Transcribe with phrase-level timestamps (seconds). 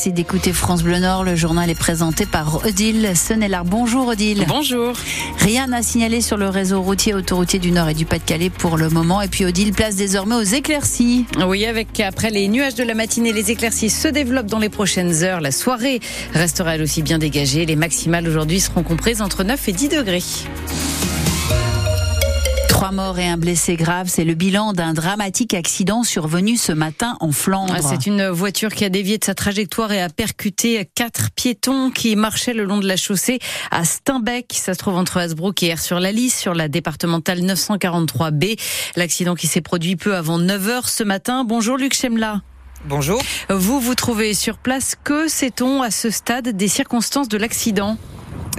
[0.00, 1.24] Merci d'écouter France Bleu Nord.
[1.24, 3.66] Le journal est présenté par Odile Senelard.
[3.66, 4.46] Bonjour Odile.
[4.48, 4.94] Bonjour.
[5.40, 8.88] Rien à signaler sur le réseau routier autoroutier du Nord et du Pas-de-Calais pour le
[8.88, 9.20] moment.
[9.20, 11.26] Et puis Odile place désormais aux éclaircies.
[11.46, 15.22] Oui, avec après les nuages de la matinée, les éclaircies se développent dans les prochaines
[15.22, 15.42] heures.
[15.42, 16.00] La soirée
[16.32, 17.66] restera elle aussi bien dégagée.
[17.66, 20.22] Les maximales aujourd'hui seront comprises entre 9 et 10 degrés.
[22.80, 27.18] Trois morts et un blessé grave, c'est le bilan d'un dramatique accident survenu ce matin
[27.20, 27.76] en Flandre.
[27.82, 32.16] C'est une voiture qui a dévié de sa trajectoire et a percuté quatre piétons qui
[32.16, 33.38] marchaient le long de la chaussée
[33.70, 34.54] à Steinbeck.
[34.54, 38.58] Ça se trouve entre Hasbrook et Air sur la Lys, sur la départementale 943B.
[38.96, 41.44] L'accident qui s'est produit peu avant 9 h ce matin.
[41.44, 42.40] Bonjour Luc Chemla.
[42.86, 43.20] Bonjour.
[43.50, 44.96] Vous vous trouvez sur place.
[45.04, 47.98] Que sait-on à ce stade des circonstances de l'accident?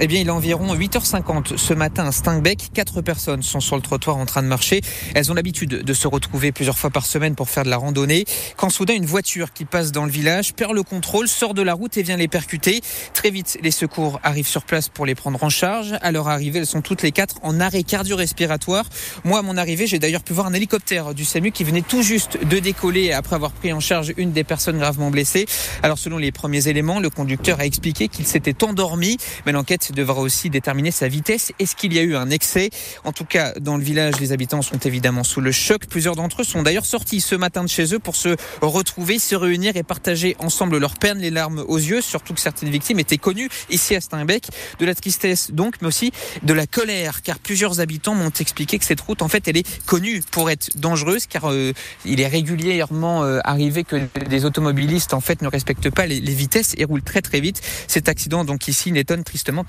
[0.04, 2.70] Eh bien, il est environ 8h50 ce matin à Steinbeck.
[2.74, 4.80] Quatre personnes sont sur le trottoir en train de marcher.
[5.14, 8.24] Elles ont l'habitude de se retrouver plusieurs fois par semaine pour faire de la randonnée.
[8.56, 11.72] Quand soudain, une voiture qui passe dans le village perd le contrôle, sort de la
[11.72, 12.80] route et vient les percuter.
[13.14, 15.94] Très vite, les secours arrivent sur place pour les prendre en charge.
[16.02, 18.86] À leur arrivée, elles sont toutes les quatre en arrêt cardio-respiratoire.
[19.22, 22.02] Moi, à mon arrivée, j'ai d'ailleurs pu voir un hélicoptère du SAMU qui venait tout
[22.02, 25.46] juste de décoller après avoir pris en charge une des personnes gravement blessées.
[25.84, 30.20] Alors, selon les premiers éléments, le conducteur a expliqué qu'il s'était endormi, mais l'enquête devra
[30.20, 31.52] aussi déterminer sa vitesse.
[31.58, 32.70] Est-ce qu'il y a eu un excès?
[33.04, 35.86] En tout cas, dans le village, les habitants sont évidemment sous le choc.
[35.86, 39.34] Plusieurs d'entre eux sont d'ailleurs sortis ce matin de chez eux pour se retrouver, se
[39.34, 43.18] réunir et partager ensemble leur peine, les larmes aux yeux, surtout que certaines victimes étaient
[43.18, 44.46] connues ici à Steinbeck.
[44.78, 48.84] De la tristesse donc, mais aussi de la colère, car plusieurs habitants m'ont expliqué que
[48.84, 51.72] cette route, en fait, elle est connue pour être dangereuse, car euh,
[52.04, 53.96] il est régulièrement euh, arrivé que
[54.28, 57.60] des automobilistes, en fait, ne respectent pas les, les vitesses et roulent très très vite.
[57.88, 59.64] Cet accident, donc ici, n'étonne tristement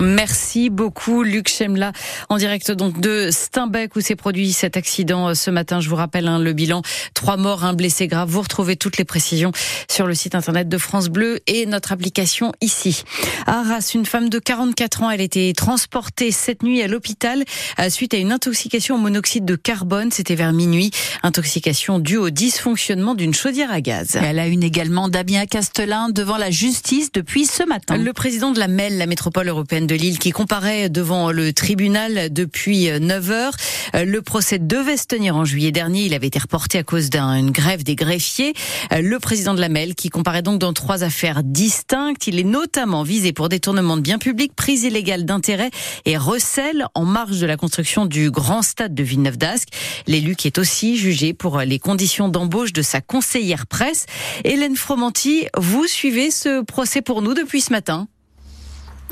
[0.00, 1.92] Merci beaucoup Luc Chemla
[2.28, 5.80] en direct donc de Steinbeck où s'est produit cet accident euh, ce matin.
[5.80, 6.82] Je vous rappelle hein, le bilan
[7.14, 8.28] trois morts, un blessé grave.
[8.28, 9.52] Vous retrouvez toutes les précisions
[9.90, 13.02] sur le site internet de France Bleu et notre application ici.
[13.46, 17.44] À Arras, une femme de 44 ans, elle était transportée cette nuit à l'hôpital
[17.78, 20.10] euh, suite à une intoxication au monoxyde de carbone.
[20.10, 20.90] C'était vers minuit.
[21.22, 24.16] Intoxication due au dysfonctionnement d'une chaudière à gaz.
[24.20, 27.96] Elle a une également Damien Castelin devant la justice depuis ce matin.
[27.96, 32.32] Le président de la MEL, la métropole européenne de Lille qui comparaît devant le tribunal
[32.32, 33.54] depuis 9 heures.
[33.94, 36.04] Le procès devait se tenir en juillet dernier.
[36.04, 38.52] Il avait été reporté à cause d'une grève des greffiers.
[38.90, 42.26] Le président de la MEL qui comparaît donc dans trois affaires distinctes.
[42.26, 45.70] Il est notamment visé pour détournement de biens publics, prise illégale d'intérêt
[46.04, 49.68] et recel en marge de la construction du grand stade de Villeneuve d'Ascq.
[50.06, 54.06] L'élu qui est aussi jugé pour les conditions d'embauche de sa conseillère presse.
[54.44, 58.08] Hélène Fromanti, vous suivez ce procès pour nous depuis ce matin?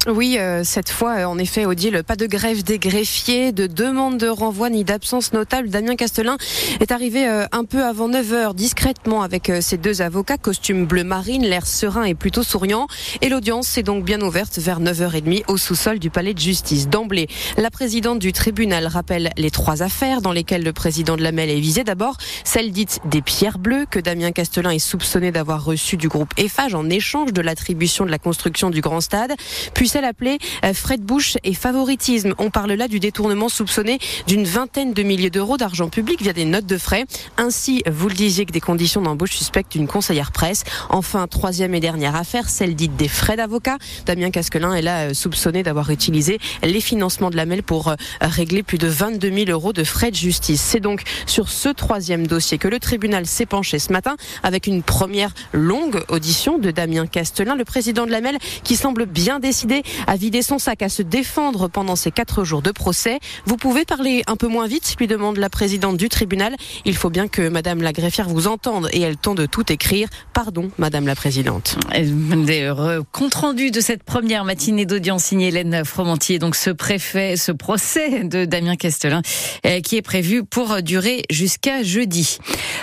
[0.09, 4.16] Oui, euh, cette fois, euh, en effet, Odile, pas de grève des greffiers, de demande
[4.16, 5.69] de renvoi ni d'absence notable.
[5.69, 6.38] Damien Castelin
[6.81, 11.05] est arrivé euh, un peu avant 9 heures, discrètement, avec ses deux avocats, costume bleu
[11.05, 12.87] marine, l'air serein et plutôt souriant.
[13.21, 16.89] Et l'audience s'est donc bien ouverte vers 9h30 au sous-sol du palais de justice.
[16.89, 17.28] D'emblée,
[17.59, 21.50] la présidente du tribunal rappelle les trois affaires dans lesquelles le président de la MEL
[21.50, 21.84] est visé.
[21.84, 26.33] D'abord, celle dite des pierres bleues que Damien Castelin est soupçonné d'avoir reçu du groupe
[26.39, 29.34] Eiffage en échange de l'attribution de la construction du grand stade.
[29.75, 32.34] Puis celle appelée euh, Fred Bush et favoritisme.
[32.39, 36.45] On parle là du détournement soupçonné d'une vingtaine de milliers d'euros d'argent public via des
[36.45, 37.06] notes de frais.
[37.37, 40.62] Ainsi, vous le disiez, que des conditions d'embauche suspectes d'une conseillère presse.
[40.91, 43.78] Enfin, troisième et dernière affaire, celle dite des frais d'avocat.
[44.06, 47.97] Damien Casquelin est là euh, soupçonné d'avoir utilisé les financements de la MEL pour euh,
[48.21, 50.61] régler plus de 22 000 euros de frais de justice.
[50.61, 54.84] C'est donc sur ce troisième dossier que le tribunal s'est penché ce matin avec une
[54.84, 59.79] première longue audition de Damien Castelin, le président de la MEL, qui semble bien décidé
[60.06, 63.18] à vider son sac, à se défendre pendant ces quatre jours de procès.
[63.46, 66.56] Vous pouvez parler un peu moins vite, lui demande la présidente du tribunal.
[66.84, 70.08] Il faut bien que Madame la greffière vous entende et elle tente de tout écrire.
[70.32, 71.76] Pardon, Madame la présidente.
[73.12, 78.24] Compte rendu de cette première matinée d'audience signée Hélène Fromantier, donc ce préfet, ce procès
[78.24, 79.22] de Damien Castelin,
[79.66, 82.38] euh, qui est prévu pour durer jusqu'à jeudi.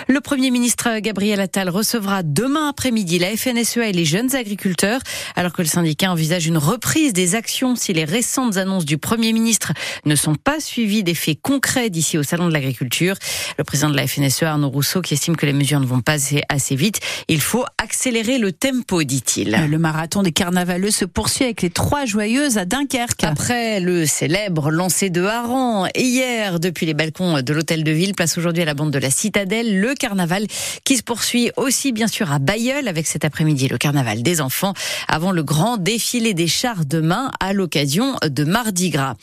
[0.08, 5.00] Le Premier ministre Gabriel Attal recevra demain après-midi la FNSEA et les jeunes agriculteurs,
[5.36, 8.96] alors que le syndicat envisage une reprise prise des actions si les récentes annonces du
[8.96, 9.74] Premier ministre
[10.06, 13.14] ne sont pas suivies d'effets concrets d'ici au Salon de l'Agriculture.
[13.58, 16.16] Le président de la FNSE, Arnaud Rousseau, qui estime que les mesures ne vont pas
[16.48, 19.50] assez, vite, il faut accélérer le tempo, dit-il.
[19.68, 23.22] Le marathon des carnavaleux se poursuit avec les trois joyeuses à Dunkerque.
[23.22, 28.38] Après le célèbre lancer de hareng hier depuis les balcons de l'hôtel de ville, place
[28.38, 30.46] aujourd'hui à la bande de la Citadelle, le carnaval
[30.84, 34.72] qui se poursuit aussi bien sûr à Bayeul avec cet après-midi le carnaval des enfants
[35.06, 39.14] avant le grand défilé des chars demain à l'occasion de Mardi Gras.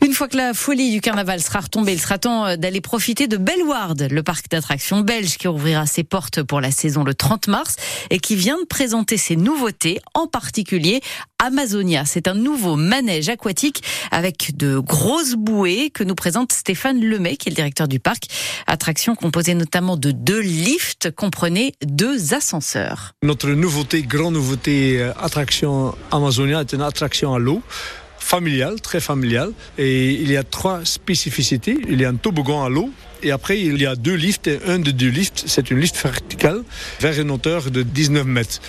[0.00, 3.36] Une fois que la folie du carnaval sera retombée, il sera temps d'aller profiter de
[3.36, 7.76] Bellward, le parc d'attractions belge qui ouvrira ses portes pour la saison le 30 mars
[8.10, 11.00] et qui vient de présenter ses nouveautés, en particulier
[11.40, 12.04] Amazonia.
[12.04, 17.48] C'est un nouveau manège aquatique avec de grosses bouées que nous présente Stéphane Lemay, qui
[17.48, 18.24] est le directeur du parc.
[18.66, 23.14] Attraction composée notamment de deux lifts, comprenez deux ascenseurs.
[23.22, 27.62] Notre nouveauté, grande nouveauté, euh, attraction Amazonia est une attraction à l'eau
[28.28, 29.52] familiale, très familiale.
[29.78, 31.78] Et il y a trois spécificités.
[31.88, 32.90] Il y a un toboggan à l'eau.
[33.22, 34.46] Et après, il y a deux lifts.
[34.46, 36.62] Et un des deux lifts, c'est une lift verticale
[37.00, 38.60] vers une hauteur de 19 mètres.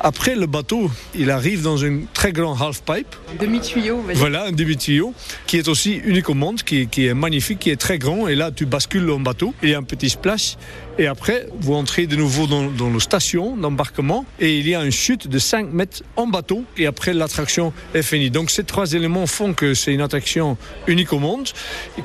[0.00, 3.16] Après, le bateau, il arrive dans un très grand half-pipe.
[3.40, 5.14] Demi-tuyau, Voilà, un demi-tuyau,
[5.46, 8.28] qui est aussi unique au monde, qui, qui, est magnifique, qui est très grand.
[8.28, 9.54] Et là, tu bascules en bateau.
[9.62, 10.56] Il y a un petit splash.
[10.98, 14.26] Et après, vous entrez de nouveau dans, dans la station d'embarquement.
[14.38, 16.64] Et il y a une chute de 5 mètres en bateau.
[16.76, 18.30] Et après, l'attraction est finie.
[18.30, 21.48] Donc, ces trois éléments font que c'est une attraction unique au monde,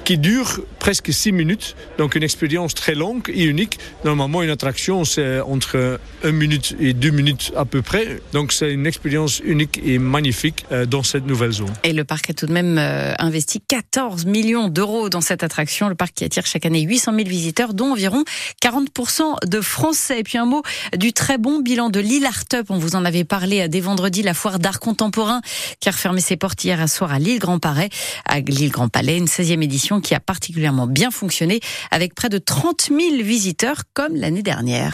[0.05, 1.75] qui dure presque 6 minutes.
[1.98, 3.80] Donc, une expérience très longue et unique.
[4.06, 8.19] Normalement, une attraction, c'est entre 1 minute et 2 minutes à peu près.
[8.33, 11.74] Donc c'est une expérience unique et magnifique euh, dans cette nouvelle zone.
[11.83, 15.89] Et le parc a tout de même euh, investi 14 millions d'euros dans cette attraction.
[15.89, 18.24] Le parc qui attire chaque année 800 000 visiteurs, dont environ
[18.63, 20.19] 40% de Français.
[20.19, 20.63] Et puis un mot
[20.98, 22.68] du très bon bilan de l'île Art Up.
[22.69, 25.42] On vous en avait parlé dès vendredi, la foire d'art contemporain
[25.80, 27.89] qui a refermé ses portes hier à soir à l'île Grand Palais,
[28.25, 31.60] à l'île Grand Palais, une 16e édition qui a particulièrement bien fonctionné
[31.91, 34.89] avec près de 30 000 visiteurs comme l'année dernière.